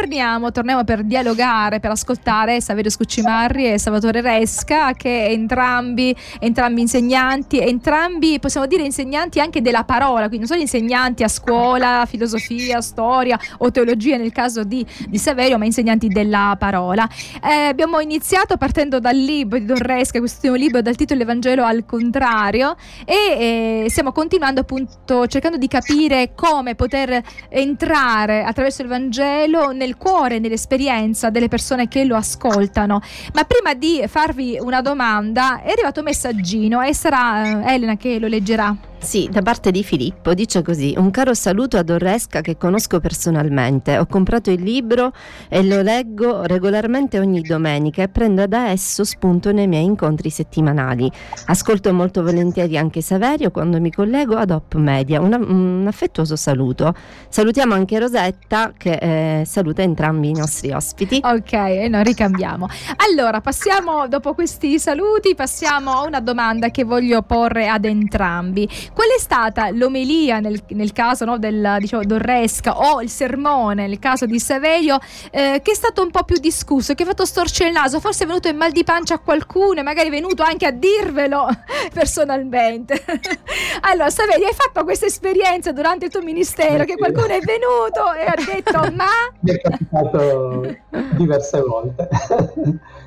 [0.00, 7.60] torniamo, torniamo per dialogare, per ascoltare Saverio Scuccimarri e Salvatore Resca, che entrambi, entrambi insegnanti,
[7.60, 13.38] entrambi possiamo dire insegnanti anche della parola, quindi non solo insegnanti a scuola, filosofia, storia
[13.58, 17.06] o teologia nel caso di, di Saverio, ma insegnanti della parola.
[17.42, 21.84] Eh, abbiamo iniziato partendo dal libro di Don Resca, quest'ultimo libro dal titolo Evangelo al
[21.84, 22.74] contrario
[23.04, 29.89] e eh, stiamo continuando appunto cercando di capire come poter entrare attraverso il Vangelo nel
[29.96, 33.00] cuore, nell'esperienza delle persone che lo ascoltano.
[33.32, 38.18] Ma prima di farvi una domanda è arrivato un messaggino e sarà eh, Elena che
[38.18, 38.89] lo leggerà.
[39.02, 43.96] Sì, da parte di Filippo dice così: Un caro saluto ad Orresca che conosco personalmente.
[43.98, 45.12] Ho comprato il libro
[45.48, 51.10] e lo leggo regolarmente ogni domenica e prendo da esso spunto nei miei incontri settimanali.
[51.46, 55.20] Ascolto molto volentieri anche Saverio quando mi collego ad Op Media.
[55.20, 56.94] Un, un affettuoso saluto.
[57.28, 61.20] Salutiamo anche Rosetta che eh, saluta entrambi i nostri ospiti.
[61.24, 62.68] Ok, e noi ricambiamo.
[63.08, 68.68] Allora, passiamo dopo questi saluti, passiamo a una domanda che voglio porre ad entrambi.
[68.92, 73.98] Qual è stata l'omelia nel, nel caso no, del diciamo, Dorresca o il sermone nel
[73.98, 74.98] caso di Saverio
[75.30, 78.24] eh, che è stato un po' più discusso, che ha fatto storcere il naso, forse
[78.24, 81.46] è venuto in mal di pancia a qualcuno magari è venuto anche a dirvelo
[81.92, 83.02] personalmente.
[83.82, 88.24] allora, Saverio, hai fatto questa esperienza durante il tuo ministero che qualcuno è venuto e
[88.24, 89.06] ha detto ma...
[89.40, 90.76] Mi è capitato
[91.16, 92.08] diverse volte.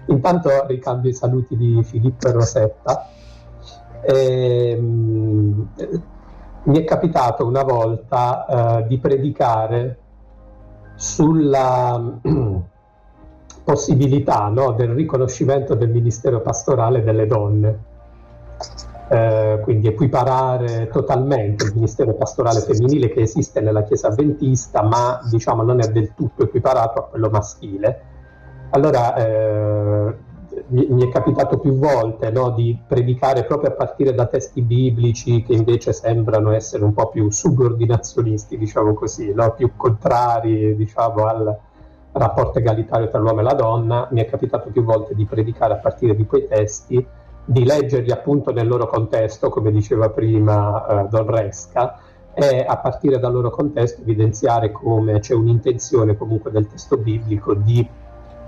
[0.07, 3.09] Intanto ricambio i saluti di Filippo e Rosetta
[4.05, 5.67] e, ehm,
[6.63, 9.97] mi è capitato una volta uh, di predicare
[10.95, 12.19] sulla
[13.63, 17.91] possibilità no, del riconoscimento del ministero pastorale delle donne.
[19.09, 25.61] Eh, quindi equiparare totalmente il ministero pastorale femminile che esiste nella Chiesa Adventista, ma diciamo
[25.61, 28.01] non è del tutto equiparato a quello maschile.
[28.71, 29.92] Allora eh,
[30.67, 35.53] mi, è capitato più volte no, di predicare proprio a partire da testi biblici che
[35.53, 39.53] invece sembrano essere un po' più subordinazionisti, diciamo così, no?
[39.53, 41.57] più contrari diciamo, al
[42.13, 44.07] rapporto egalitario tra l'uomo e la donna.
[44.11, 47.05] Mi è capitato più volte di predicare a partire di quei testi,
[47.45, 51.99] di leggerli appunto nel loro contesto, come diceva prima eh, Don Resca,
[52.33, 57.87] e a partire dal loro contesto evidenziare come c'è un'intenzione comunque del testo biblico di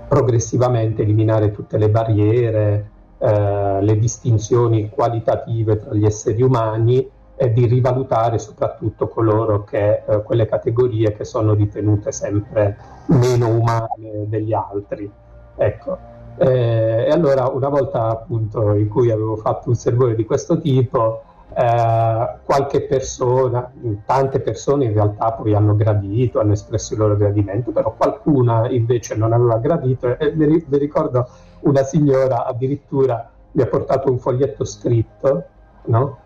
[0.08, 7.08] progressivamente eliminare tutte le barriere, eh, le distinzioni qualitative tra gli esseri umani
[7.38, 14.26] e di rivalutare soprattutto coloro che, eh, quelle categorie che sono ritenute sempre meno umane
[14.26, 15.10] degli altri.
[15.56, 15.98] Ecco.
[16.38, 21.22] Eh, e allora una volta appunto in cui avevo fatto un sermone di questo tipo,
[21.54, 23.70] eh, qualche persona,
[24.04, 29.16] tante persone in realtà poi hanno gradito, hanno espresso il loro gradimento, però qualcuna invece
[29.16, 31.28] non aveva gradito e vi ricordo
[31.60, 35.44] una signora addirittura mi ha portato un foglietto scritto,
[35.86, 36.18] no?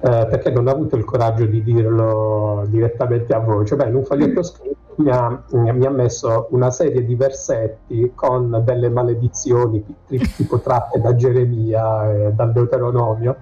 [0.00, 3.76] eh, perché non ha avuto il coraggio di dirlo direttamente a voce.
[3.76, 8.62] Beh, in un foglietto scritto mi ha, mi ha, messo una serie di versetti con
[8.64, 13.36] delle maledizioni tipo tratte da Geremia e dal Deuteronomio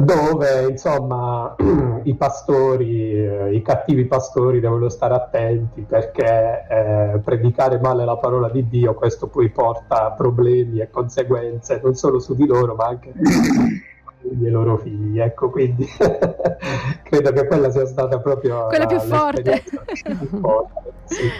[0.00, 1.54] dove insomma
[2.04, 8.48] i pastori, eh, i cattivi pastori devono stare attenti perché eh, predicare male la parola
[8.48, 13.12] di Dio questo poi porta problemi e conseguenze non solo su di loro ma anche
[14.22, 15.86] sui loro figli ecco quindi
[17.02, 21.30] credo che quella sia stata proprio quella più forte, più forte sì.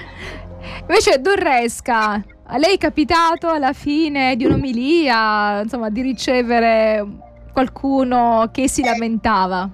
[0.80, 8.68] invece Dorresca a lei è capitato alla fine di un'omilia insomma di ricevere qualcuno che
[8.68, 9.70] si lamentava?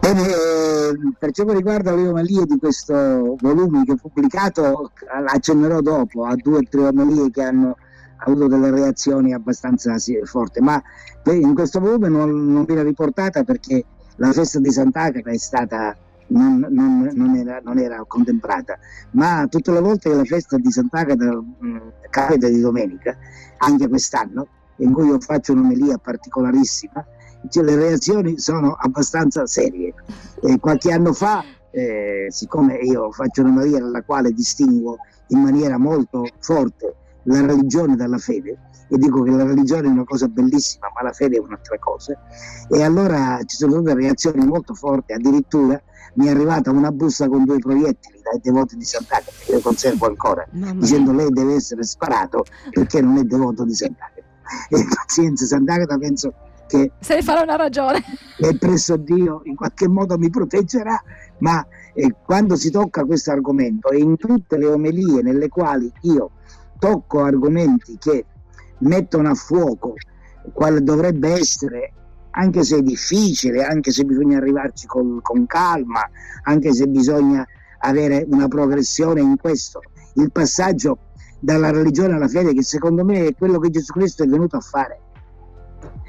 [0.00, 4.92] Bene, eh, per ciò che riguarda le omalie di questo volume che ho pubblicato,
[5.26, 7.76] accennerò dopo a due o tre omalie che hanno
[8.16, 9.94] avuto delle reazioni abbastanza
[10.24, 10.82] forti, ma
[11.26, 13.84] in questo volume non, non viene riportata perché
[14.16, 15.96] la festa di Sant'Agata è stata
[16.28, 18.78] non, non, non, era, non, era, contemplata,
[19.12, 21.76] ma tutte le volte che la festa di Sant'Agata mm,
[22.08, 23.16] capita di domenica,
[23.58, 24.46] anche quest'anno,
[24.80, 27.04] in cui io faccio un'omelia particolarissima,
[27.48, 29.94] cioè le reazioni sono abbastanza serie.
[30.42, 34.98] E qualche anno fa, eh, siccome io faccio un'omelia nella quale distingo
[35.28, 40.04] in maniera molto forte la religione dalla fede, e dico che la religione è una
[40.04, 42.18] cosa bellissima, ma la fede è un'altra cosa,
[42.68, 45.80] e allora ci sono state reazioni molto forti, addirittura
[46.14, 50.06] mi è arrivata una busta con due proiettili dai devoti di Sant'Agata, che io conservo
[50.06, 54.19] ancora, dicendo lei deve essere sparato perché non è devoto di Sant'Agata
[54.68, 56.34] e pazienza, Sant'Agata penso
[56.66, 58.02] che se ne farà una ragione.
[58.38, 61.02] e presso Dio in qualche modo mi proteggerà
[61.38, 66.30] ma eh, quando si tocca questo argomento e in tutte le omelie nelle quali io
[66.78, 68.24] tocco argomenti che
[68.78, 69.94] mettono a fuoco
[70.52, 71.92] quale dovrebbe essere
[72.32, 76.08] anche se è difficile, anche se bisogna arrivarci con, con calma,
[76.44, 77.44] anche se bisogna
[77.80, 79.80] avere una progressione in questo,
[80.14, 80.98] il passaggio
[81.40, 84.60] dalla religione alla fede che secondo me è quello che Gesù Cristo è venuto a
[84.60, 85.00] fare.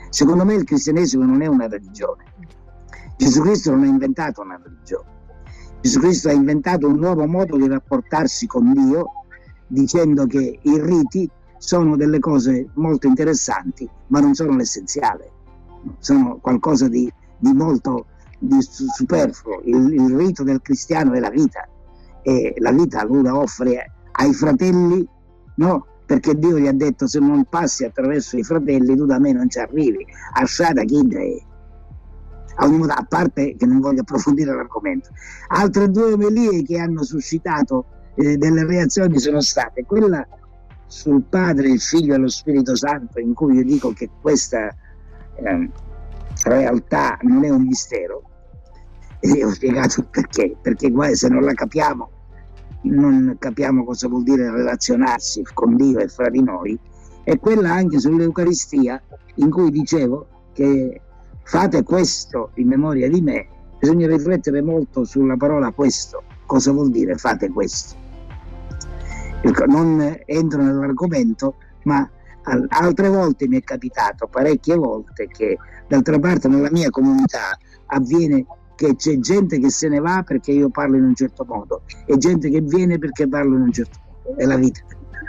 [0.09, 2.23] Secondo me il cristianesimo non è una religione.
[3.17, 5.09] Gesù Cristo non ha inventato una religione.
[5.79, 9.05] Gesù Cristo ha inventato un nuovo modo di rapportarsi con Dio
[9.67, 15.31] dicendo che i riti sono delle cose molto interessanti, ma non sono l'essenziale,
[15.99, 18.07] sono qualcosa di, di molto
[18.39, 19.61] di superfluo.
[19.63, 21.67] Il, il, rito del cristiano è la vita
[22.23, 25.07] e la vita lui la offre ai fratelli,
[25.55, 25.85] no?
[26.05, 29.49] Perché Dio gli ha detto se non passi attraverso i fratelli tu da me non
[29.49, 30.05] ci arrivi.
[30.33, 31.45] Asciata Kidre.
[32.55, 35.09] A, parte che non voglio approfondire l'argomento.
[35.47, 40.27] Altre due omelie che hanno suscitato eh, delle reazioni sono state quella
[40.85, 45.69] sul Padre, il Figlio e lo Spirito Santo, in cui io dico che questa eh,
[46.43, 48.23] realtà non è un mistero.
[49.21, 52.09] E ho spiegato perché, perché se non la capiamo,
[52.83, 56.77] non capiamo cosa vuol dire relazionarsi con Dio e fra di noi,
[57.23, 59.01] è quella anche sull'Eucaristia
[59.35, 61.01] in cui dicevo che
[61.43, 63.47] fate questo in memoria di me,
[63.79, 67.95] bisogna riflettere molto sulla parola questo, cosa vuol dire fate questo?
[69.41, 72.07] Ecco, non entro nell'argomento, ma
[72.43, 75.57] altre volte mi è capitato, parecchie volte, che
[75.87, 77.57] d'altra parte nella mia comunità
[77.87, 78.45] avviene
[78.81, 82.17] che c'è gente che se ne va perché io parlo in un certo modo e
[82.17, 84.39] gente che viene perché parlo in un certo modo.
[84.39, 84.81] È la vita.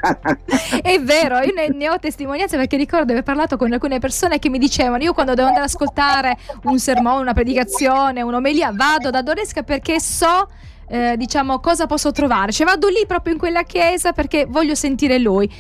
[0.83, 4.39] è vero, io ne, ne, ho testimonianze perché ricordo di aver parlato con alcune persone
[4.39, 9.11] che mi dicevano io quando devo andare ad ascoltare un sermone, una predicazione, un'omelia vado
[9.11, 10.49] da Doresca perché so
[10.89, 12.53] eh, diciamo, cosa posso trovare.
[12.53, 15.51] Cioè vado lì proprio in quella chiesa perché voglio sentire lui.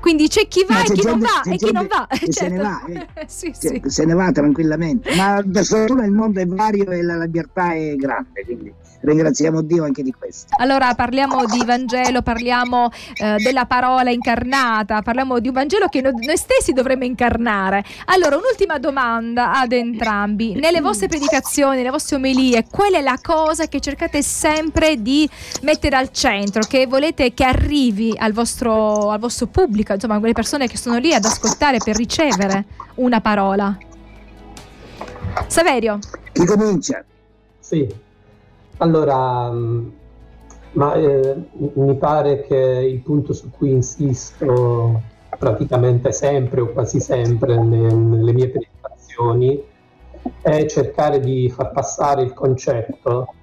[0.00, 2.06] Quindi c'è chi va e chi non va e chi non va.
[2.10, 2.32] Certo.
[2.32, 3.06] Se ne va, eh.
[3.26, 3.82] sì, sì.
[3.84, 5.14] se ne va tranquillamente.
[5.14, 9.84] Ma per fortuna il mondo è vario e la libertà è grande, quindi ringraziamo Dio
[9.84, 10.54] anche di questo.
[10.58, 16.12] Allora parliamo di Vangelo, parliamo eh, della parola incarnata, parliamo di un Vangelo che noi,
[16.24, 17.84] noi stessi dovremmo incarnare.
[18.06, 20.54] Allora, un'ultima domanda ad entrambi.
[20.54, 25.28] Nelle vostre predicazioni, nelle vostre omelie, qual è la cosa che cercate sempre di
[25.62, 30.66] mettere al centro, che volete che arrivi al vostro, al vostro pubblico, insomma, quelle persone
[30.66, 32.64] che sono lì ad ascoltare per ricevere
[32.96, 33.76] una parola?
[35.46, 35.98] Saverio.
[36.32, 37.04] Chi comincia?
[37.60, 38.06] Sì.
[38.78, 39.88] Allora, mm,
[40.72, 41.36] ma eh,
[41.74, 45.02] mi pare che il punto su cui insisto
[45.36, 49.62] praticamente sempre o quasi sempre ne, nelle mie predicazioni
[50.40, 53.34] è cercare di far passare il concetto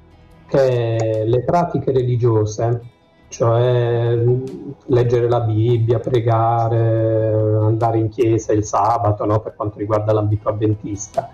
[0.48, 2.82] che le pratiche religiose,
[3.28, 4.44] cioè mm,
[4.86, 11.30] leggere la Bibbia, pregare, andare in chiesa il sabato no, per quanto riguarda l'ambito avventista,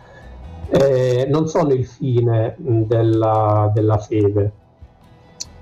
[0.71, 4.51] eh, non sono il fine della, della fede,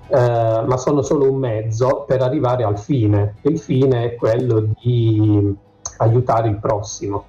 [0.08, 3.36] eh, ma sono solo un mezzo per arrivare al fine.
[3.42, 5.56] Il fine è quello di
[5.98, 7.26] aiutare il prossimo,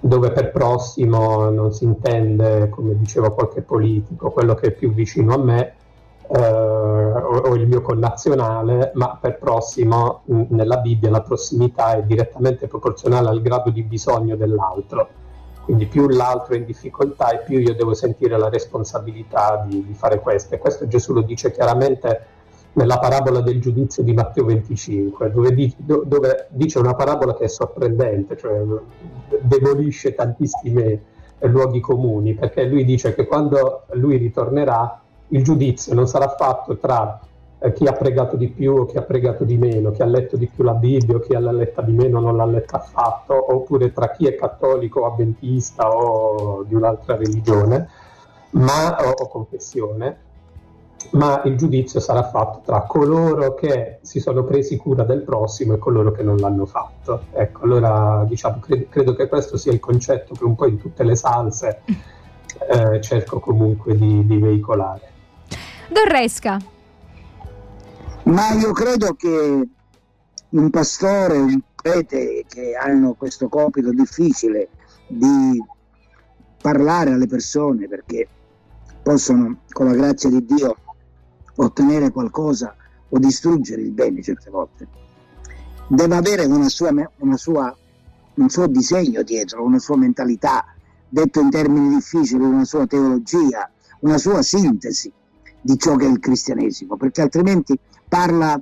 [0.00, 5.32] dove per prossimo non si intende, come diceva qualche politico, quello che è più vicino
[5.32, 5.72] a me
[6.28, 12.02] eh, o, o, il mio connazionale, ma per prossimo mh, nella Bibbia la prossimità è
[12.02, 15.08] direttamente proporzionale al grado di bisogno dell'altro
[15.68, 19.92] quindi più l'altro è in difficoltà e più io devo sentire la responsabilità di, di
[19.92, 20.54] fare questo.
[20.54, 22.24] E questo Gesù lo dice chiaramente
[22.72, 27.48] nella parabola del giudizio di Matteo 25, dove, di, dove dice una parabola che è
[27.48, 28.62] sorprendente, cioè
[29.42, 30.98] demolisce tantissimi
[31.40, 37.20] luoghi comuni, perché lui dice che quando lui ritornerà il giudizio non sarà fatto tra
[37.60, 40.36] eh, chi ha pregato di più o chi ha pregato di meno, chi ha letto
[40.36, 43.92] di più la Bibbia o chi l'ha letta di meno non l'ha letta affatto, oppure
[43.92, 47.88] tra chi è cattolico o avventista o di un'altra religione
[48.50, 50.18] ma, o, o confessione,
[51.10, 55.78] ma il giudizio sarà fatto tra coloro che si sono presi cura del prossimo e
[55.78, 57.24] coloro che non l'hanno fatto.
[57.32, 61.02] Ecco, allora diciamo, credo, credo che questo sia il concetto che un po' in tutte
[61.02, 61.82] le salse
[62.68, 65.16] eh, cerco comunque di, di veicolare.
[65.88, 66.76] Dorresca.
[68.28, 69.68] Ma io credo che
[70.50, 74.68] un pastore, un prete che hanno questo compito difficile
[75.08, 75.58] di
[76.60, 78.28] parlare alle persone perché
[79.02, 80.76] possono con la grazia di Dio
[81.56, 82.76] ottenere qualcosa
[83.08, 84.86] o distruggere il bene certe volte,
[85.88, 87.74] deve avere una sua, una sua
[88.34, 90.66] un suo disegno dietro, una sua mentalità,
[91.08, 93.68] detto in termini difficili, una sua teologia,
[94.00, 95.12] una sua sintesi
[95.60, 98.60] di ciò che è il cristianesimo, perché altrimenti parla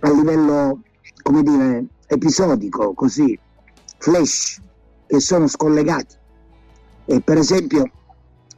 [0.00, 0.82] a livello,
[1.22, 3.38] come dire, episodico, così,
[3.98, 4.60] flash,
[5.06, 6.16] che sono scollegati.
[7.06, 7.90] E per esempio,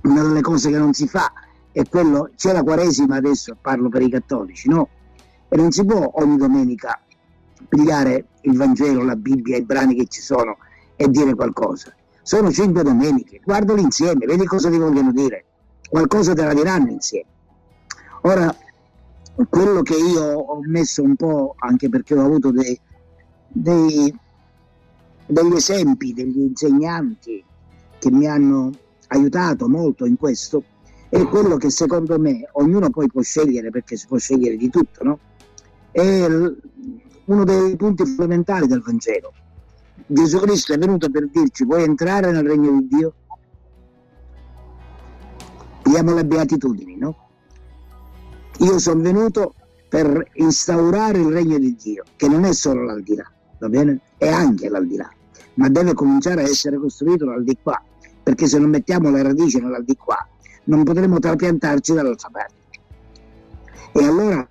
[0.02, 1.32] una delle cose che non si fa
[1.72, 4.88] è quello, c'è la Quaresima adesso, parlo per i cattolici, no?
[5.48, 7.00] E non si può ogni domenica
[7.68, 10.56] pigliare il Vangelo, la Bibbia, i brani che ci sono
[10.96, 11.94] e dire qualcosa.
[12.22, 15.44] Sono cinque domeniche, guardali insieme, vedi cosa ti vogliono dire.
[15.88, 17.28] Qualcosa te la diranno insieme.
[18.22, 18.54] Ora,
[19.48, 22.78] quello che io ho messo un po', anche perché ho avuto dei,
[23.48, 24.14] dei,
[25.26, 27.42] degli esempi, degli insegnanti
[27.98, 28.70] che mi hanno
[29.08, 30.62] aiutato molto in questo,
[31.08, 35.02] è quello che secondo me ognuno poi può scegliere, perché si può scegliere di tutto,
[35.02, 35.18] no?
[35.90, 36.26] È
[37.24, 39.32] uno dei punti fondamentali del Vangelo.
[40.06, 43.14] Gesù Cristo è venuto per dirci vuoi entrare nel regno di Dio?
[45.82, 47.29] Diamo le beatitudini, no?
[48.60, 49.54] Io sono venuto
[49.88, 54.00] per instaurare il regno di Dio, che non è solo l'aldilà, va bene?
[54.18, 55.10] È anche l'aldilà,
[55.54, 57.82] ma deve cominciare a essere costruito l'aldilà,
[58.22, 60.28] perché se non mettiamo le radici nell'aldilà
[60.64, 62.54] non potremo trapiantarci dall'altra parte.
[63.92, 64.46] E allora,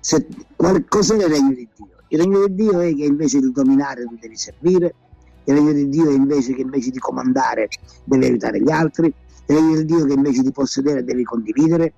[0.00, 1.96] se, qual, cos'è il regno di Dio?
[2.08, 4.94] Il regno di Dio è che invece di dominare tu devi servire,
[5.44, 7.68] il regno di Dio è invece che invece di comandare
[8.04, 9.06] devi aiutare gli altri,
[9.46, 11.92] il regno di Dio è che invece di possedere devi condividere,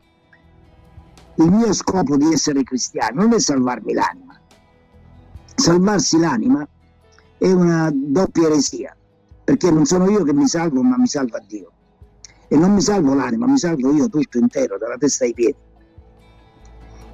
[1.36, 4.38] il mio scopo di essere cristiano non è salvarmi l'anima.
[5.56, 6.66] Salvarsi l'anima
[7.38, 8.96] è una doppia eresia,
[9.42, 11.70] perché non sono io che mi salvo, ma mi salva Dio.
[12.48, 15.56] E non mi salvo l'anima, mi salvo io tutto intero, dalla testa ai piedi.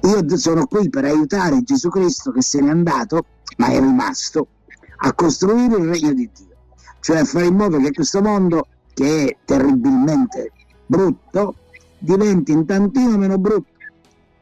[0.03, 3.25] Io sono qui per aiutare Gesù Cristo che se n'è andato,
[3.57, 4.47] ma è rimasto,
[4.97, 6.57] a costruire il regno di Dio,
[6.99, 10.51] cioè a fare in modo che questo mondo, che è terribilmente
[10.85, 11.55] brutto,
[11.97, 13.70] diventi un tantino meno brutto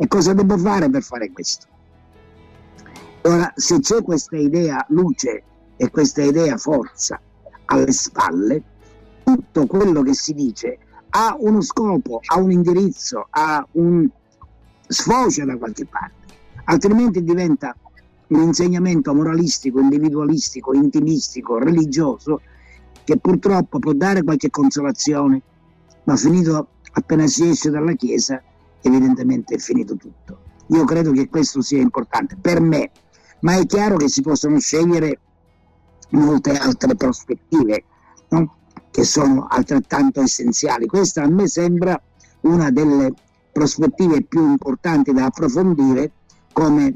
[0.01, 1.67] e cosa devo fare per fare questo?
[3.23, 5.43] Ora, se c'è questa idea luce
[5.75, 7.19] e questa idea forza
[7.65, 8.63] alle spalle,
[9.25, 10.77] tutto quello che si dice
[11.09, 14.07] ha uno scopo, ha un indirizzo, ha un
[14.87, 17.75] sfocia da qualche parte, altrimenti diventa
[18.27, 22.39] un insegnamento moralistico, individualistico, intimistico, religioso,
[23.03, 25.41] che purtroppo può dare qualche consolazione,
[26.05, 28.41] ma finito appena si esce dalla Chiesa
[28.81, 30.48] evidentemente è finito tutto.
[30.67, 32.91] Io credo che questo sia importante per me,
[33.41, 35.19] ma è chiaro che si possono scegliere
[36.12, 37.83] molte altre prospettive
[38.29, 38.55] no?
[38.91, 40.86] che sono altrettanto essenziali.
[40.86, 42.00] Questa a me sembra
[42.41, 43.13] una delle
[43.51, 46.12] prospettive più importanti da approfondire
[46.53, 46.95] come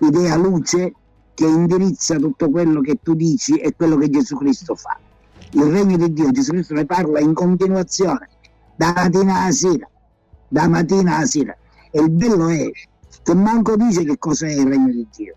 [0.00, 0.94] idea luce
[1.34, 4.98] che indirizza tutto quello che tu dici e quello che Gesù Cristo fa.
[5.50, 8.28] Il regno di Dio, Gesù Cristo ne parla in continuazione,
[8.76, 9.88] da mattina a sera
[10.54, 11.56] da mattina a sera.
[11.90, 12.70] E il bello è
[13.24, 15.34] che manco dice che cos'è il regno di Dio.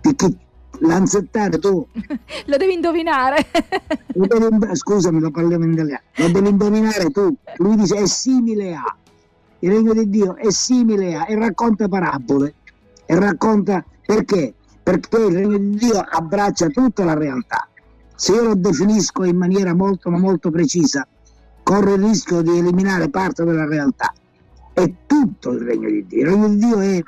[0.00, 0.34] Perché
[0.78, 1.86] l'anzettare tu
[2.46, 3.46] lo devi indovinare.
[4.14, 6.00] lo devi, scusami, lo parliamo in italiano.
[6.14, 7.34] Lo devi indovinare tu.
[7.56, 8.96] Lui dice è simile a.
[9.58, 12.54] Il regno di Dio è simile a e racconta parabole.
[13.04, 14.54] E racconta perché?
[14.82, 17.68] Perché il regno di Dio abbraccia tutta la realtà.
[18.14, 21.06] Se io lo definisco in maniera molto ma molto precisa,
[21.68, 24.10] corre il rischio di eliminare parte della realtà.
[24.72, 26.20] È tutto il regno di Dio.
[26.20, 27.02] Il regno di Dio è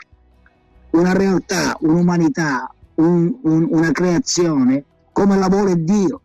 [0.90, 6.20] una realtà, un'umanità, un, un, una creazione come la vuole Dio,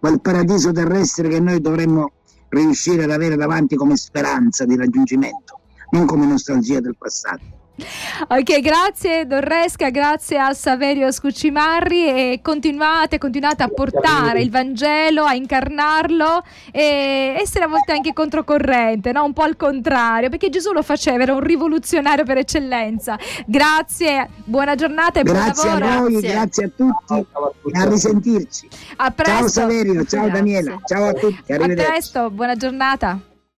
[0.00, 2.12] quel paradiso terrestre che noi dovremmo
[2.48, 5.60] riuscire ad avere davanti come speranza di raggiungimento,
[5.90, 7.42] non come nostalgia del passato.
[7.76, 15.34] Ok, grazie Dorresca, grazie a Saverio Scuccimarri e continuate, continuate a portare il Vangelo, a
[15.34, 19.24] incarnarlo e essere a volte anche controcorrente, no?
[19.24, 23.18] un po' al contrario, perché Gesù lo faceva, era un rivoluzionario per eccellenza.
[23.44, 26.06] Grazie, buona giornata e grazie buon lavoro.
[26.06, 27.26] A voi, grazie a tutti,
[27.72, 28.68] a risentirci.
[28.96, 29.32] A presto.
[29.34, 30.30] Ciao Saverio, ciao grazie.
[30.30, 33.18] Daniela, ciao a tutti, A presto, buona giornata.